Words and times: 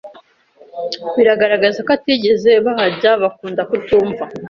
bigaragaza 1.15 1.79
ko 1.85 1.89
atigeze 1.97 2.51
bahajya 2.65 3.11
bakunda 3.23 3.61
kutumva 3.69 4.23